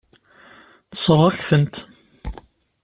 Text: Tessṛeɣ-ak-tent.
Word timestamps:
Tessṛeɣ-ak-tent. 0.91 1.75